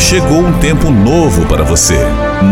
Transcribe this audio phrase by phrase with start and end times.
[0.00, 1.98] Chegou um tempo novo para você.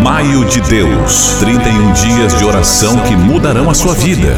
[0.02, 4.37] Maio de Deus 31 dias de oração que mudarão a sua vida.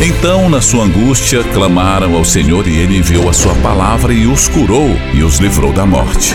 [0.00, 4.48] Então, na sua angústia, clamaram ao Senhor e ele enviou a sua palavra e os
[4.48, 6.34] curou e os livrou da morte.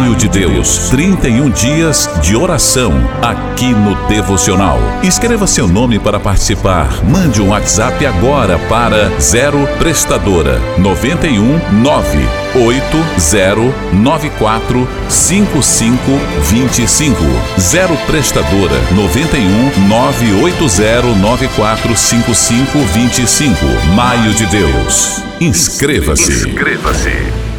[0.00, 4.78] Maio de Deus, 31 dias de oração aqui no Devocional.
[5.02, 7.04] Escreva seu nome para participar.
[7.04, 12.18] Mande um WhatsApp agora para 0 Prestadora 91 9
[12.54, 17.22] 8094 5525
[17.58, 25.22] 0 Prestadora 91 98094 5525 Maio de Deus.
[25.38, 26.32] Inscreva-se.
[26.32, 27.49] Inscreva-se.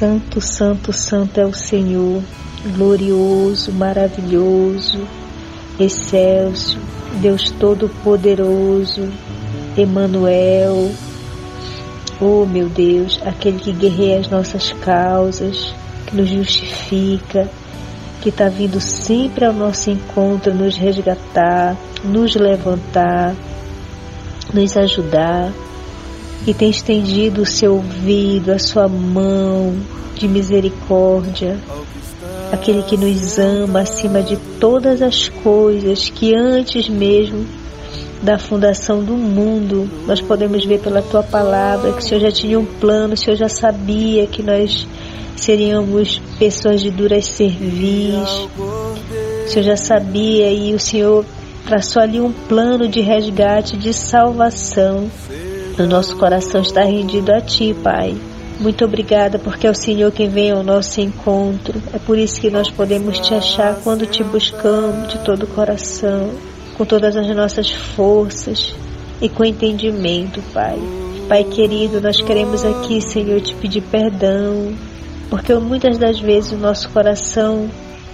[0.00, 2.22] Santo, Santo, Santo é o Senhor,
[2.74, 5.06] glorioso, maravilhoso,
[5.78, 6.78] excelso,
[7.20, 9.12] Deus Todo-Poderoso,
[9.76, 10.90] Emanuel.
[12.18, 15.74] Oh meu Deus, aquele que guerreia as nossas causas,
[16.06, 17.46] que nos justifica,
[18.22, 23.34] que está vindo sempre ao nosso encontro, nos resgatar, nos levantar,
[24.54, 25.52] nos ajudar
[26.46, 29.76] e tem estendido o seu ouvido, a sua mão
[30.14, 31.58] de misericórdia,
[32.52, 37.46] aquele que nos ama acima de todas as coisas, que antes mesmo
[38.22, 42.58] da fundação do mundo, nós podemos ver pela tua palavra que o Senhor já tinha
[42.58, 44.86] um plano, o Senhor já sabia que nós
[45.36, 48.28] seríamos pessoas de duras cervis,
[48.58, 51.24] o Senhor já sabia e o Senhor
[51.66, 55.08] traçou ali um plano de resgate, de salvação
[55.82, 58.16] o nosso coração está rendido a Ti, Pai.
[58.58, 61.80] Muito obrigada, porque é o Senhor quem vem ao nosso encontro.
[61.94, 66.30] É por isso que nós podemos te achar quando te buscamos de todo o coração,
[66.76, 68.74] com todas as nossas forças
[69.20, 70.78] e com entendimento, Pai.
[71.28, 74.74] Pai querido, nós queremos aqui, Senhor, te pedir perdão,
[75.30, 77.68] porque muitas das vezes o nosso coração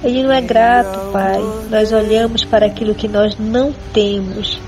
[0.04, 1.40] ele não é grato, Pai.
[1.70, 4.60] Nós olhamos para aquilo que nós não temos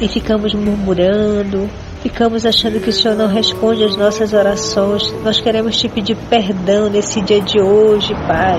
[0.00, 1.68] e ficamos murmurando,
[2.02, 5.10] ficamos achando que o Senhor não responde às nossas orações.
[5.24, 8.58] Nós queremos te pedir perdão nesse dia de hoje, Pai,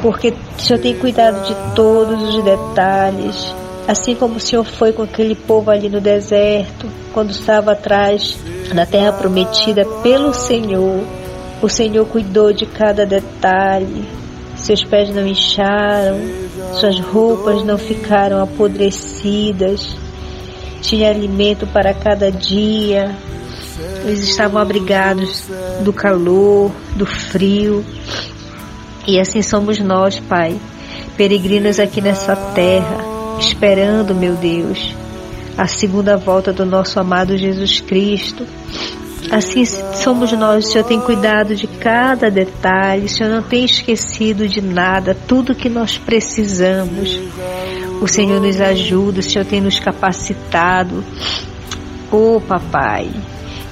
[0.00, 3.54] porque o Senhor tem cuidado de todos os detalhes.
[3.86, 8.38] Assim como o Senhor foi com aquele povo ali no deserto, quando estava atrás
[8.74, 11.04] da terra prometida pelo Senhor,
[11.60, 14.08] o Senhor cuidou de cada detalhe.
[14.56, 16.18] Seus pés não incharam,
[16.74, 19.96] suas roupas não ficaram apodrecidas
[20.80, 23.14] tinha alimento para cada dia,
[24.04, 25.44] eles estavam abrigados
[25.82, 27.84] do calor, do frio.
[29.06, 30.58] E assim somos nós, Pai,
[31.16, 32.98] peregrinos aqui nessa terra,
[33.38, 34.94] esperando, meu Deus,
[35.56, 38.46] a segunda volta do nosso amado Jesus Cristo.
[39.30, 44.48] Assim somos nós, o Senhor tem cuidado de cada detalhe, o Senhor não tem esquecido
[44.48, 47.18] de nada, tudo que nós precisamos.
[48.00, 51.04] O Senhor nos ajuda, o Senhor tem nos capacitado.
[52.10, 53.10] Oh, papai.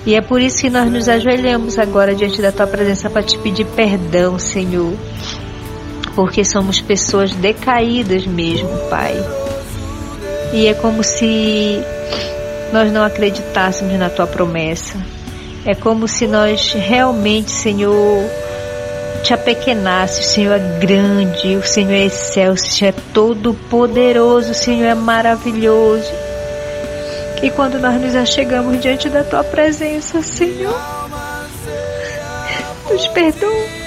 [0.06, 3.36] E é por isso que nós nos ajoelhamos agora diante da tua presença para te
[3.38, 4.92] pedir perdão, Senhor.
[6.14, 9.14] Porque somos pessoas decaídas mesmo, Pai.
[10.52, 11.82] E é como se
[12.72, 14.96] nós não acreditássemos na tua promessa.
[15.64, 18.24] É como se nós realmente, Senhor,
[19.22, 20.20] te apequenasse.
[20.20, 24.86] O Senhor é grande, o Senhor é excelso, o Senhor é todo poderoso, o Senhor
[24.86, 26.12] é maravilhoso.
[27.42, 30.74] E quando nós nos achegamos diante da tua presença, Senhor,
[32.90, 33.78] nos perdoa.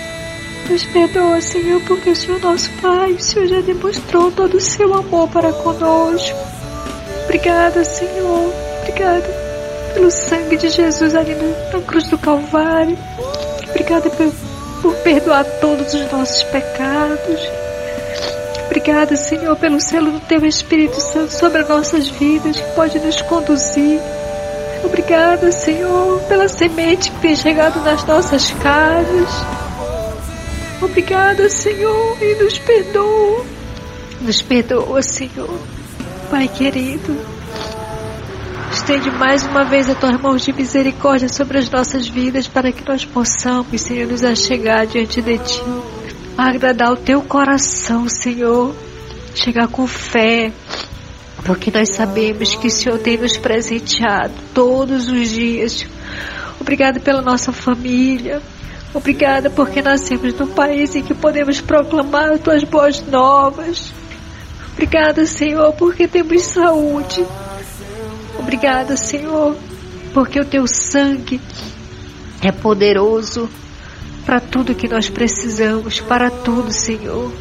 [0.70, 4.62] Nos perdoa, Senhor, porque o Senhor é nosso Pai, o Senhor já demonstrou todo o
[4.62, 6.38] seu amor para conosco.
[7.26, 8.54] Obrigada, Senhor.
[8.80, 9.28] Obrigada
[9.94, 12.98] pelo sangue de Jesus ali na cruz do Calvário.
[13.70, 14.32] Obrigada por,
[14.82, 17.42] por perdoar todos os nossos pecados.
[18.66, 23.22] Obrigada, Senhor, pelo selo do Teu Espírito Santo sobre as nossas vidas, que pode nos
[23.24, 24.00] conduzir.
[24.84, 29.30] Obrigada, Senhor, pela semente que tem chegado nas nossas casas.
[30.82, 33.46] Obrigada, Senhor, e nos perdoa.
[34.22, 35.60] Nos perdoa, Senhor.
[36.30, 37.16] Pai querido,
[38.82, 42.84] estende mais uma vez a tua mão de misericórdia sobre as nossas vidas para que
[42.84, 45.62] nós possamos, Senhor, nos achegar diante de Ti
[46.36, 48.76] agradar o teu coração, Senhor.
[49.36, 50.52] Chegar com fé,
[51.46, 55.86] porque nós sabemos que o Senhor tem nos presenteado todos os dias.
[56.60, 58.42] Obrigada pela nossa família.
[58.96, 63.94] Obrigada porque nascemos num país em que podemos proclamar as tuas boas novas.
[64.74, 67.24] Obrigada, Senhor, porque temos saúde.
[68.54, 69.56] Obrigada, Senhor,
[70.14, 71.40] porque o teu sangue
[72.42, 73.50] é poderoso
[74.26, 77.32] para tudo que nós precisamos, para tudo, Senhor.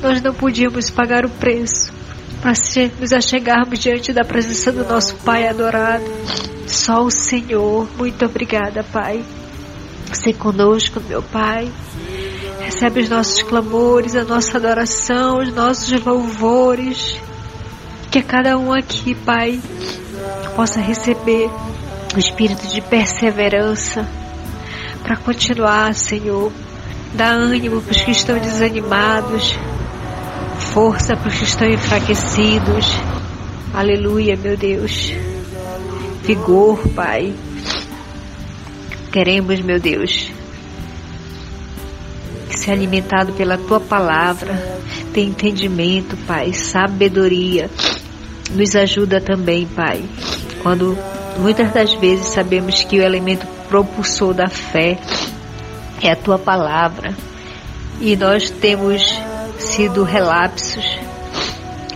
[0.00, 1.92] Nós não podíamos pagar o preço
[2.40, 2.52] para
[3.00, 6.04] nos achegarmos diante da presença do nosso Pai adorado.
[6.68, 7.88] Só o Senhor.
[7.98, 9.24] Muito obrigada, Pai.
[10.12, 11.68] Se conosco, meu Pai.
[12.60, 17.20] Recebe os nossos clamores, a nossa adoração, os nossos louvores.
[18.08, 19.60] Que cada um aqui, Pai,
[20.54, 21.50] possa receber
[22.14, 24.08] o espírito de perseverança
[25.02, 26.50] para continuar, Senhor.
[27.12, 29.54] Dá ânimo para os que estão desanimados,
[30.72, 32.96] força para os que estão enfraquecidos.
[33.72, 35.12] Aleluia, meu Deus.
[36.22, 37.34] Vigor, Pai.
[39.12, 40.28] Queremos, meu Deus,
[42.50, 44.54] ser alimentado pela tua palavra,
[45.12, 47.70] ter entendimento, Pai, sabedoria.
[48.50, 50.02] Nos ajuda também, Pai,
[50.64, 50.96] quando
[51.38, 54.98] muitas das vezes sabemos que o elemento propulsor da fé
[56.02, 57.14] é a tua palavra.
[58.00, 59.02] E nós temos
[59.58, 60.82] sido relapsos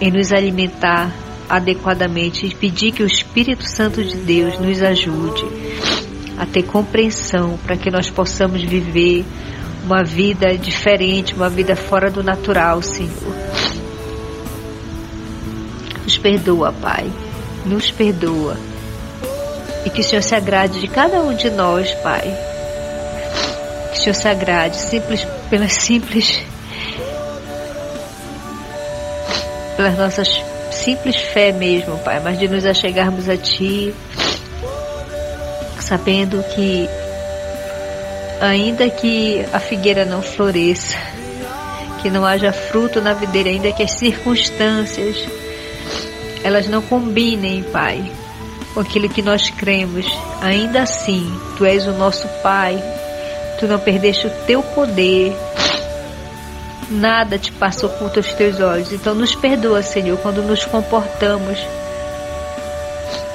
[0.03, 1.11] em nos alimentar
[1.49, 5.47] adequadamente e pedir que o Espírito Santo de Deus nos ajude
[6.37, 9.25] a ter compreensão para que nós possamos viver
[9.83, 13.35] uma vida diferente, uma vida fora do natural, Senhor.
[16.05, 17.11] Nos perdoa, Pai.
[17.69, 18.57] Nos perdoa
[19.85, 22.35] e que o Senhor se agrade de cada um de nós, Pai.
[23.93, 26.43] Que o Senhor se agrade simples, pela simples.
[29.79, 33.95] pelas nossas simples fé mesmo, Pai, mas de nos achegarmos a Ti,
[35.79, 36.89] sabendo que,
[38.41, 40.97] ainda que a figueira não floresça,
[42.03, 45.17] que não haja fruto na videira, ainda que as circunstâncias
[46.49, 48.11] elas não combinem, Pai,
[48.73, 50.07] com aquilo que nós cremos.
[50.41, 52.83] Ainda assim, Tu és o nosso Pai,
[53.61, 55.37] Tu não perdeste o Teu poder,
[56.91, 58.93] nada te passou com os Teus olhos.
[58.93, 61.59] Então, nos perdoa, Senhor, quando nos comportamos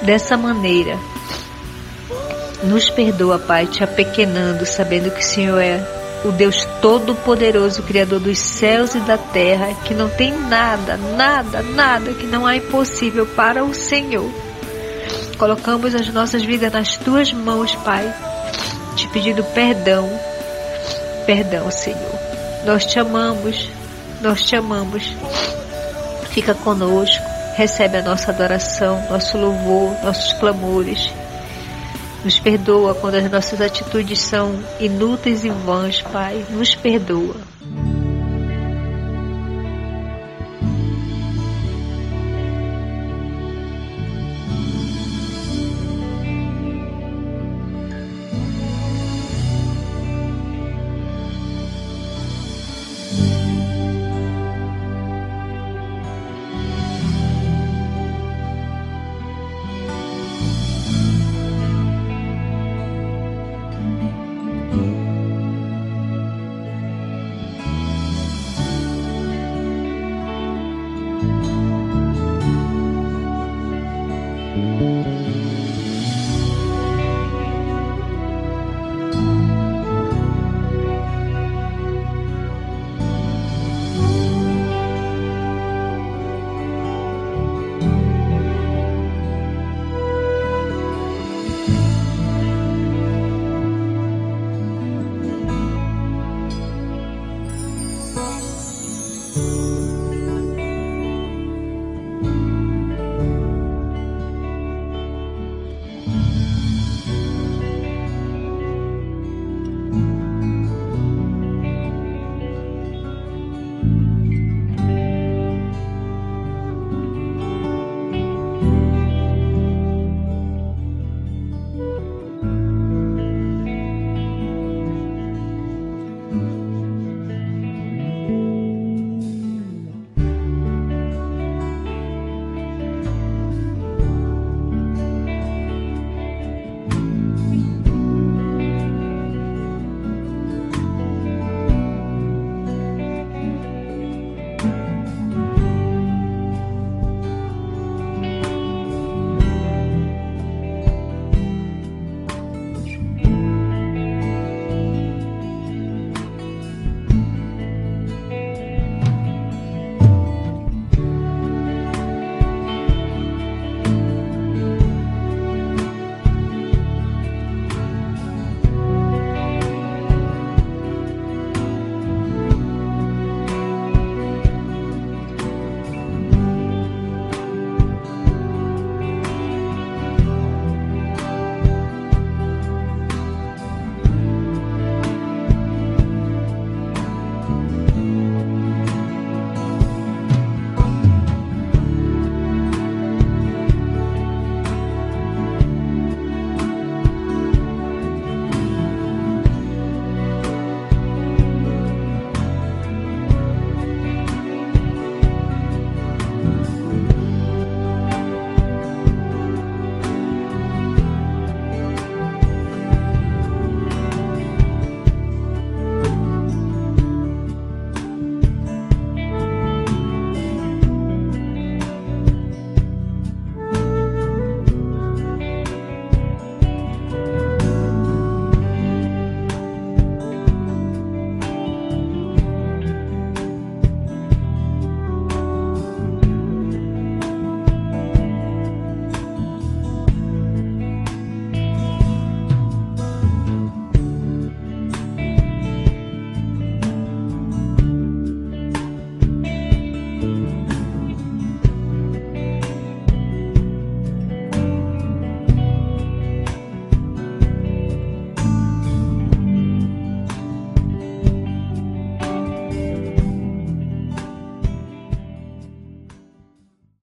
[0.01, 0.97] dessa maneira.
[2.63, 8.39] Nos perdoa, Pai, te apequenando, sabendo que o Senhor é o Deus Todo-Poderoso, Criador dos
[8.39, 13.63] céus e da terra, que não tem nada, nada, nada que não há impossível para
[13.63, 14.31] o Senhor.
[15.37, 18.13] Colocamos as nossas vidas nas tuas mãos, Pai,
[18.95, 20.09] te pedindo perdão.
[21.25, 22.19] Perdão, Senhor.
[22.65, 23.69] Nós te amamos,
[24.21, 25.15] nós te amamos.
[26.29, 27.23] Fica conosco,
[27.55, 31.11] recebe a nossa adoração, nosso louvor, nossos clamores.
[32.23, 36.45] Nos perdoa quando as nossas atitudes são inúteis e vãs, Pai.
[36.49, 37.35] Nos perdoa.